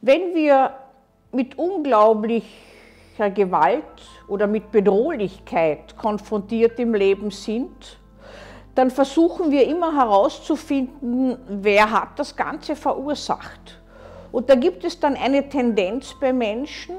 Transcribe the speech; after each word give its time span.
Wenn 0.00 0.34
wir 0.34 0.72
mit 1.32 1.58
unglaublicher 1.58 3.30
Gewalt 3.34 3.84
oder 4.28 4.46
mit 4.46 4.70
Bedrohlichkeit 4.70 5.96
konfrontiert 5.96 6.78
im 6.78 6.94
Leben 6.94 7.30
sind, 7.30 7.98
dann 8.74 8.90
versuchen 8.90 9.50
wir 9.50 9.66
immer 9.66 9.94
herauszufinden, 9.96 11.38
wer 11.48 11.90
hat 11.90 12.18
das 12.18 12.36
Ganze 12.36 12.76
verursacht. 12.76 13.80
Und 14.32 14.50
da 14.50 14.54
gibt 14.54 14.84
es 14.84 15.00
dann 15.00 15.16
eine 15.16 15.48
Tendenz 15.48 16.14
bei 16.20 16.32
Menschen, 16.32 16.96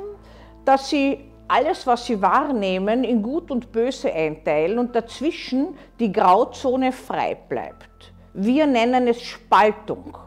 dass 0.65 0.89
sie 0.89 1.19
alles, 1.47 1.85
was 1.85 2.05
sie 2.07 2.19
wahrnehmen, 2.19 3.03
in 3.03 3.21
Gut 3.21 3.51
und 3.51 3.71
Böse 3.71 4.11
einteilen 4.11 4.79
und 4.79 4.95
dazwischen 4.95 5.77
die 5.99 6.11
Grauzone 6.11 6.91
frei 6.91 7.37
bleibt. 7.47 8.11
Wir 8.33 8.65
nennen 8.65 9.07
es 9.07 9.21
Spaltung. 9.21 10.17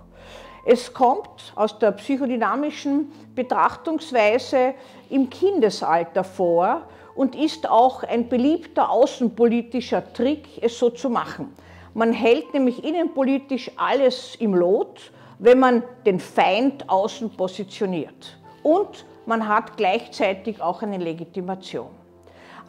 Es 0.64 0.92
kommt 0.92 1.52
aus 1.54 1.78
der 1.78 1.92
psychodynamischen 1.92 3.10
Betrachtungsweise 3.34 4.74
im 5.08 5.30
Kindesalter 5.30 6.22
vor 6.22 6.82
und 7.14 7.34
ist 7.34 7.68
auch 7.68 8.02
ein 8.02 8.28
beliebter 8.28 8.90
außenpolitischer 8.90 10.12
Trick, 10.12 10.46
es 10.60 10.78
so 10.78 10.90
zu 10.90 11.08
machen. 11.08 11.54
Man 11.94 12.12
hält 12.12 12.52
nämlich 12.54 12.84
innenpolitisch 12.84 13.70
alles 13.76 14.36
im 14.36 14.54
Lot, 14.54 15.10
wenn 15.38 15.58
man 15.58 15.82
den 16.06 16.20
Feind 16.20 16.88
außen 16.88 17.30
positioniert. 17.30 18.38
Und 18.62 19.04
man 19.26 19.48
hat 19.48 19.76
gleichzeitig 19.76 20.60
auch 20.60 20.82
eine 20.82 20.98
Legitimation. 20.98 21.99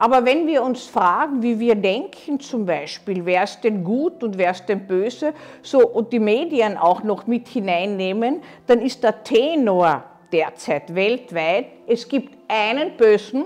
Aber 0.02 0.26
wenn 0.26 0.48
wir 0.48 0.64
uns 0.64 0.88
fragen, 0.88 1.44
wie 1.44 1.60
wir 1.60 1.76
denken 1.76 2.40
zum 2.40 2.66
Beispiel, 2.66 3.24
wer 3.24 3.44
ist 3.44 3.62
denn 3.62 3.84
gut 3.84 4.24
und 4.24 4.36
wer 4.36 4.50
ist 4.50 4.66
denn 4.66 4.88
böse, 4.88 5.32
so 5.62 5.88
und 5.88 6.12
die 6.12 6.18
Medien 6.18 6.76
auch 6.76 7.04
noch 7.04 7.28
mit 7.28 7.48
hineinnehmen, 7.48 8.42
dann 8.66 8.82
ist 8.82 9.04
der 9.04 9.24
Tenor 9.24 10.04
derzeit 10.32 10.96
weltweit, 10.96 11.68
es 11.86 12.08
gibt 12.08 12.36
einen 12.48 12.98
Bösen 12.98 13.46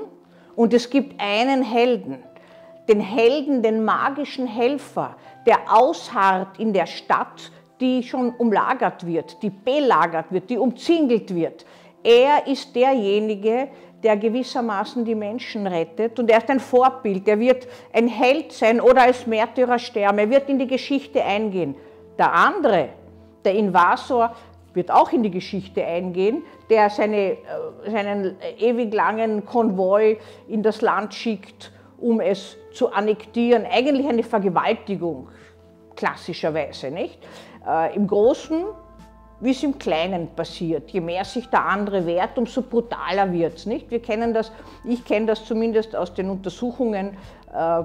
und 0.56 0.74
es 0.74 0.90
gibt 0.90 1.20
einen 1.20 1.62
Helden. 1.62 2.24
Den 2.88 3.02
Helden, 3.02 3.62
den 3.62 3.84
magischen 3.84 4.48
Helfer, 4.48 5.18
der 5.46 5.60
ausharrt 5.68 6.58
in 6.58 6.72
der 6.72 6.86
Stadt, 6.86 7.52
die 7.82 8.02
schon 8.02 8.30
umlagert 8.30 9.06
wird, 9.06 9.44
die 9.44 9.50
belagert 9.50 10.32
wird, 10.32 10.50
die 10.50 10.58
umzingelt 10.58 11.36
wird. 11.36 11.66
Er 12.06 12.46
ist 12.46 12.76
derjenige, 12.76 13.68
der 14.04 14.16
gewissermaßen 14.16 15.04
die 15.04 15.16
Menschen 15.16 15.66
rettet 15.66 16.20
und 16.20 16.30
er 16.30 16.38
ist 16.38 16.50
ein 16.52 16.60
Vorbild, 16.60 17.28
er 17.28 17.40
wird 17.40 17.68
ein 17.92 18.08
Held 18.08 18.52
sein 18.52 18.80
oder 18.80 19.02
als 19.02 19.26
Märtyrer 19.26 19.80
sterben, 19.80 20.20
er 20.20 20.30
wird 20.30 20.48
in 20.48 20.60
die 20.60 20.68
Geschichte 20.68 21.24
eingehen. 21.24 21.74
Der 22.20 22.32
andere, 22.32 22.90
der 23.44 23.56
Invasor, 23.56 24.36
wird 24.76 24.92
auch 24.92 25.12
in 25.14 25.24
die 25.24 25.32
Geschichte 25.32 25.84
eingehen, 25.84 26.44
der 26.70 26.92
seine, 26.92 27.32
äh, 27.32 27.38
seinen 27.88 28.36
ewig 28.60 28.94
langen 28.94 29.44
Konvoi 29.44 30.18
in 30.48 30.62
das 30.62 30.82
Land 30.82 31.16
schickt, 31.16 31.72
um 31.98 32.20
es 32.20 32.56
zu 32.72 32.94
annektieren. 32.94 33.66
Eigentlich 33.66 34.08
eine 34.08 34.22
Vergewaltigung, 34.22 35.30
klassischerweise, 35.96 36.92
nicht? 36.92 37.18
Äh, 37.68 37.96
Im 37.96 38.06
Großen 38.06 38.66
wie 39.46 39.52
es 39.52 39.64
im 39.64 39.78
Kleinen 39.78 40.28
passiert. 40.36 40.90
Je 40.90 41.02
mehr 41.02 41.24
sich 41.24 41.48
der 41.48 41.66
andere 41.66 42.06
wehrt, 42.06 42.38
umso 42.38 42.64
brutaler 42.64 43.32
wird 43.32 43.56
es. 43.56 43.68
Wir 43.68 44.02
kennen 44.02 44.34
das, 44.34 44.52
ich 44.84 45.06
kenne 45.06 45.28
das 45.28 45.46
zumindest 45.46 45.96
aus 45.96 46.14
den 46.14 46.30
Untersuchungen, 46.30 47.16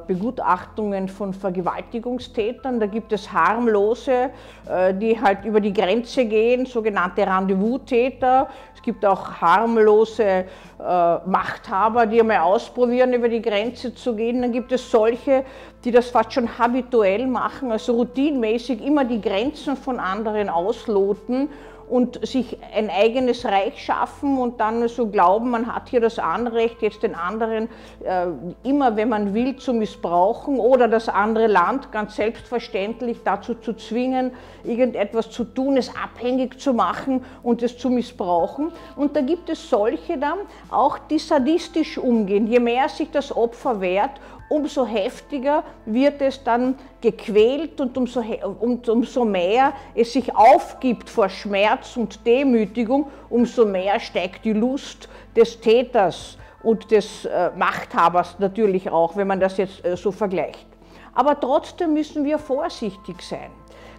Begutachtungen 0.07 1.09
von 1.09 1.33
Vergewaltigungstätern. 1.33 2.81
Da 2.81 2.87
gibt 2.87 3.13
es 3.13 3.33
harmlose, 3.33 4.31
äh, 4.69 4.95
die 4.95 5.21
halt 5.21 5.45
über 5.45 5.61
die 5.61 5.73
Grenze 5.73 6.25
gehen, 6.25 6.67
sogenannte 6.67 7.27
Rendezvous-Täter. 7.27 8.49
Es 8.75 8.83
gibt 8.83 9.05
auch 9.05 9.41
harmlose 9.41 10.25
äh, 10.25 10.45
Machthaber, 10.79 12.07
die 12.07 12.21
einmal 12.21 12.39
ausprobieren, 12.39 13.13
über 13.13 13.29
die 13.29 13.43
Grenze 13.43 13.95
zu 13.95 14.17
gehen. 14.17 14.43
Dann 14.43 14.53
gibt 14.53 14.73
es 14.73 14.91
solche, 14.91 15.45
die 15.85 15.91
das 15.91 16.11
fast 16.11 16.33
schon 16.33 16.59
habituell 16.59 17.27
machen, 17.27 17.71
also 17.71 17.93
routinmäßig 17.93 18.85
immer 18.85 19.05
die 19.05 19.21
Grenzen 19.21 19.77
von 19.77 20.01
anderen 20.01 20.49
ausloten 20.49 21.49
und 21.91 22.25
sich 22.27 22.57
ein 22.75 22.89
eigenes 22.89 23.45
Reich 23.45 23.83
schaffen 23.85 24.39
und 24.39 24.61
dann 24.61 24.87
so 24.89 25.09
glauben, 25.09 25.51
man 25.51 25.75
hat 25.75 25.89
hier 25.89 26.01
das 26.01 26.19
Anrecht, 26.19 26.83
jetzt 26.83 27.03
den 27.03 27.15
anderen 27.15 27.69
äh, 28.05 28.27
immer, 28.63 28.97
wenn 28.97 29.09
man 29.09 29.35
will, 29.35 29.57
zu 29.57 29.73
missbrauchen 29.73 30.59
oder 30.59 30.87
das 30.87 31.09
andere 31.09 31.49
Land 31.49 31.91
ganz 31.91 32.17
selbstverständlich 32.17 33.19
dazu 33.25 33.55
zu 33.55 33.75
zwingen, 33.75 34.31
irgendetwas 34.65 35.31
zu 35.31 35.45
tun, 35.45 35.77
es 35.77 35.91
abhängig 35.97 36.61
zu 36.61 36.73
machen 36.73 37.25
und 37.43 37.63
es 37.63 37.77
zu 37.77 37.91
missbrauchen. 37.91 38.71
Und 38.97 39.17
da 39.17 39.21
gibt 39.21 39.51
es 39.51 39.69
solche 39.69 40.17
dann 40.17 40.39
auch, 40.71 40.99
die 40.99 41.19
sadistisch 41.19 41.99
umgehen. 41.99 42.47
Je 42.47 42.61
mehr 42.61 42.89
sich 42.89 43.11
das 43.11 43.37
Opfer 43.37 43.81
wehrt, 43.81 44.21
umso 44.51 44.85
heftiger 44.85 45.63
wird 45.87 46.21
es 46.21 46.43
dann 46.43 46.75
gequält 47.01 47.81
und 47.81 47.97
umso, 47.97 48.21
und 48.61 48.89
umso 48.89 49.25
mehr 49.25 49.73
es 49.95 50.13
sich 50.13 50.35
aufgibt 50.35 51.09
vor 51.09 51.29
Schmerz 51.29 51.97
und 51.97 52.27
Demütigung, 52.27 53.07
umso 53.31 53.65
mehr 53.65 53.99
steigt 54.01 54.45
die 54.45 54.53
Lust 54.53 55.09
des 55.37 55.61
Täters 55.61 56.37
und 56.65 56.91
des 56.91 57.25
äh, 57.25 57.51
Machthabers 57.57 58.39
natürlich 58.41 58.91
auch, 58.91 59.17
wenn 59.17 59.29
man 59.29 59.39
das 59.39 59.57
jetzt 59.57 59.85
äh, 59.85 59.97
so 59.97 60.11
vergleicht. 60.11 60.67
Aber 61.15 61.39
trotzdem 61.39 61.95
müssen 61.95 62.25
wir 62.25 62.39
vorsichtig 62.39 63.23
sein, 63.23 63.51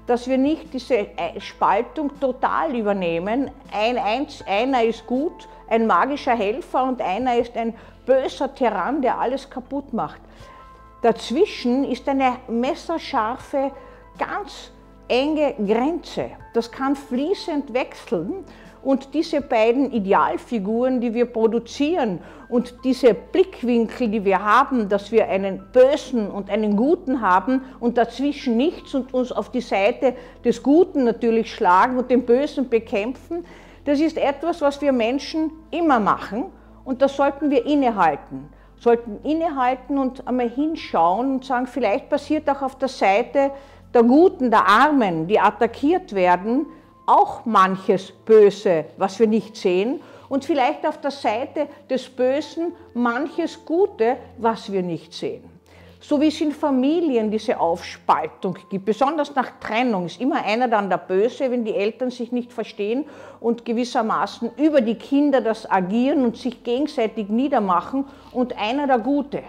dass 0.08 0.28
wir 0.28 0.38
nicht 0.38 0.74
diese 0.74 0.98
äh, 0.98 1.40
Spaltung 1.40 2.20
total 2.20 2.76
übernehmen. 2.76 3.52
Ein, 3.72 3.98
eins, 3.98 4.44
einer 4.46 4.84
ist 4.84 5.06
gut, 5.08 5.48
ein 5.70 5.88
magischer 5.88 6.36
Helfer 6.36 6.84
und 6.84 7.02
einer 7.02 7.38
ist 7.38 7.56
ein 7.56 7.74
böser 8.06 8.54
Tyrann, 8.54 9.02
der 9.02 9.20
alles 9.20 9.50
kaputt 9.50 9.94
macht. 9.94 10.22
Dazwischen 11.02 11.84
ist 11.84 12.08
eine 12.08 12.38
messerscharfe, 12.48 13.72
ganz 14.18 14.72
enge 15.08 15.56
Grenze. 15.66 16.32
Das 16.54 16.72
kann 16.72 16.96
fließend 16.96 17.74
wechseln 17.74 18.46
und 18.84 19.14
diese 19.14 19.42
beiden 19.42 19.92
Idealfiguren, 19.92 21.02
die 21.02 21.14
wir 21.14 21.26
produzieren 21.26 22.20
und 22.50 22.74
diese 22.84 23.14
Blickwinkel, 23.14 24.10
die 24.10 24.26
wir 24.26 24.44
haben, 24.44 24.90
dass 24.90 25.12
wir 25.12 25.28
einen 25.28 25.64
Bösen 25.72 26.30
und 26.30 26.50
einen 26.50 26.76
Guten 26.76 27.22
haben 27.22 27.62
und 27.80 27.98
dazwischen 27.98 28.58
nichts 28.58 28.96
und 28.96 29.14
uns 29.14 29.32
auf 29.32 29.52
die 29.52 29.62
Seite 29.62 30.16
des 30.44 30.64
Guten 30.64 31.04
natürlich 31.04 31.54
schlagen 31.54 31.98
und 31.98 32.10
den 32.10 32.26
Bösen 32.26 32.70
bekämpfen, 32.70 33.46
das 33.86 34.00
ist 34.00 34.18
etwas, 34.18 34.62
was 34.62 34.82
wir 34.82 34.92
Menschen 34.92 35.52
immer 35.72 36.00
machen 36.00 36.46
und 36.84 37.02
das 37.02 37.16
sollten 37.16 37.50
wir 37.50 37.66
innehalten. 37.66 38.50
Sollten 38.78 39.20
innehalten 39.24 40.00
und 40.00 40.28
einmal 40.28 40.50
hinschauen 40.50 41.36
und 41.36 41.46
sagen, 41.46 41.68
vielleicht 41.68 42.10
passiert 42.10 42.50
auch 42.50 42.64
auf 42.64 42.78
der 42.78 42.88
Seite 42.88 43.52
der 43.94 44.04
Guten, 44.04 44.50
der 44.50 44.68
Armen, 44.68 45.28
die 45.28 45.40
attackiert 45.40 46.14
werden, 46.14 46.66
auch 47.06 47.46
manches 47.46 48.12
Böse, 48.12 48.86
was 48.98 49.20
wir 49.20 49.28
nicht 49.28 49.56
sehen. 49.56 50.02
Und 50.30 50.46
vielleicht 50.46 50.88
auf 50.88 51.02
der 51.02 51.12
Seite 51.12 51.68
des 51.90 52.10
Bösen 52.10 52.74
manches 52.94 53.66
Gute, 53.66 54.18
was 54.38 54.72
wir 54.72 54.82
nicht 54.82 55.14
sehen. 55.14 55.44
So 56.04 56.20
wie 56.20 56.30
es 56.30 56.42
in 56.42 56.52
Familien 56.52 57.30
diese 57.30 57.60
Aufspaltung 57.60 58.58
gibt, 58.72 58.86
besonders 58.86 59.36
nach 59.36 59.60
Trennung, 59.60 60.08
ist 60.08 60.20
immer 60.20 60.44
einer 60.44 60.68
dann 60.68 60.90
der 60.90 60.98
Böse, 60.98 61.52
wenn 61.52 61.64
die 61.64 61.76
Eltern 61.76 62.10
sich 62.10 62.32
nicht 62.32 62.52
verstehen 62.52 63.06
und 63.40 63.66
gewissermaßen 63.66 64.50
über 64.58 64.82
die 64.82 64.96
Kinder 64.96 65.42
das 65.42 65.70
agieren 65.70 66.26
und 66.26 66.38
sich 66.38 66.64
gegenseitig 66.64 67.30
niedermachen 67.30 68.06
und 68.32 68.58
einer 68.58 68.88
der 68.88 68.98
Gute. 68.98 69.44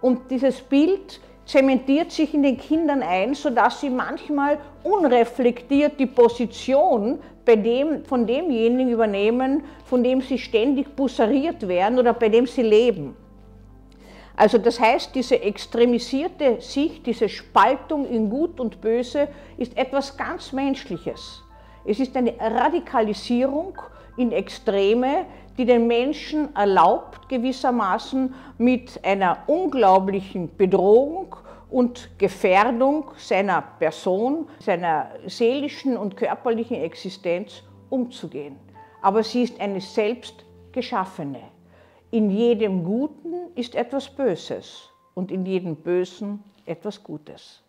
Und 0.00 0.30
dieses 0.30 0.60
Bild 0.60 1.20
zementiert 1.48 2.12
sich 2.12 2.34
in 2.34 2.42
den 2.42 2.58
Kindern 2.58 3.02
ein, 3.02 3.34
sodass 3.34 3.80
sie 3.80 3.88
manchmal 3.88 4.58
unreflektiert 4.84 5.98
die 5.98 6.06
Position 6.06 7.18
bei 7.44 7.56
dem, 7.56 8.04
von 8.04 8.26
demjenigen 8.26 8.92
übernehmen, 8.92 9.64
von 9.84 10.04
dem 10.04 10.20
sie 10.20 10.38
ständig 10.38 10.94
busseriert 10.94 11.66
werden 11.66 11.98
oder 11.98 12.12
bei 12.12 12.28
dem 12.28 12.46
sie 12.46 12.62
leben. 12.62 13.16
Also 14.36 14.58
das 14.58 14.78
heißt, 14.78 15.14
diese 15.14 15.40
extremisierte 15.40 16.60
Sicht, 16.60 17.06
diese 17.06 17.30
Spaltung 17.30 18.06
in 18.06 18.28
Gut 18.28 18.60
und 18.60 18.82
Böse 18.82 19.28
ist 19.56 19.76
etwas 19.76 20.16
ganz 20.18 20.52
Menschliches. 20.52 21.42
Es 21.86 21.98
ist 21.98 22.14
eine 22.14 22.34
Radikalisierung 22.38 23.72
in 24.18 24.32
Extreme, 24.32 25.24
die 25.58 25.66
den 25.66 25.88
Menschen 25.88 26.54
erlaubt, 26.54 27.28
gewissermaßen 27.28 28.32
mit 28.56 29.04
einer 29.04 29.42
unglaublichen 29.48 30.56
Bedrohung 30.56 31.34
und 31.68 32.08
Gefährdung 32.16 33.10
seiner 33.18 33.60
Person, 33.60 34.48
seiner 34.60 35.10
seelischen 35.26 35.96
und 35.96 36.16
körperlichen 36.16 36.76
Existenz 36.76 37.62
umzugehen. 37.90 38.56
Aber 39.02 39.22
sie 39.22 39.42
ist 39.42 39.60
eine 39.60 39.80
selbst 39.80 40.44
geschaffene. 40.72 41.42
In 42.10 42.30
jedem 42.30 42.84
Guten 42.84 43.34
ist 43.54 43.74
etwas 43.74 44.08
Böses 44.08 44.88
und 45.14 45.30
in 45.30 45.44
jedem 45.44 45.76
Bösen 45.76 46.42
etwas 46.64 47.02
Gutes. 47.02 47.62